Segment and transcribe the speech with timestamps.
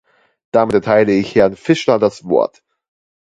[0.51, 2.63] Damit erteile ich Herrn Fischler das Wort.